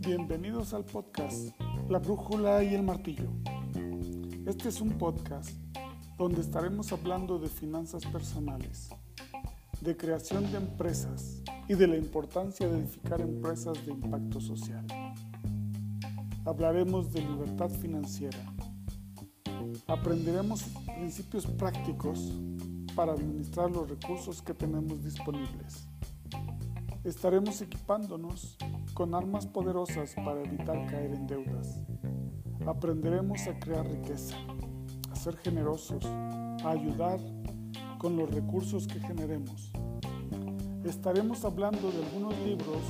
[0.00, 3.30] Bienvenidos al podcast La Brújula y el Martillo.
[4.44, 5.56] Este es un podcast
[6.18, 8.90] donde estaremos hablando de finanzas personales,
[9.80, 14.84] de creación de empresas y de la importancia de edificar empresas de impacto social.
[16.44, 18.44] Hablaremos de libertad financiera.
[19.86, 20.64] Aprenderemos
[20.98, 22.30] principios prácticos
[22.96, 25.86] para administrar los recursos que tenemos disponibles.
[27.04, 28.56] Estaremos equipándonos
[28.94, 31.84] con armas poderosas para evitar caer en deudas.
[32.66, 34.34] Aprenderemos a crear riqueza,
[35.12, 37.20] a ser generosos, a ayudar
[37.98, 39.70] con los recursos que generemos.
[40.82, 42.82] Estaremos hablando de algunos libros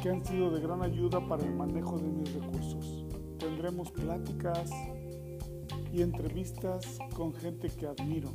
[0.00, 3.06] que han sido de gran ayuda para el manejo de mis recursos.
[3.38, 4.70] Tendremos pláticas
[5.92, 8.30] y entrevistas con gente que admiro.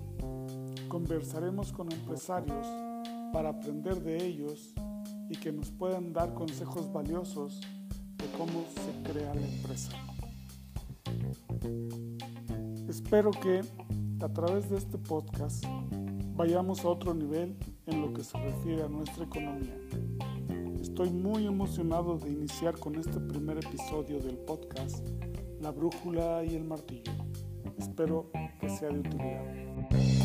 [0.94, 2.68] Conversaremos con empresarios
[3.34, 4.76] para aprender de ellos
[5.28, 7.62] y que nos puedan dar consejos valiosos
[8.18, 9.92] de cómo se crea la empresa.
[12.88, 13.62] Espero que
[14.24, 15.66] a través de este podcast
[16.36, 17.58] vayamos a otro nivel
[17.88, 19.76] en lo que se refiere a nuestra economía.
[20.80, 25.04] Estoy muy emocionado de iniciar con este primer episodio del podcast
[25.60, 27.14] La Brújula y el Martillo.
[27.80, 30.23] Espero que sea de utilidad.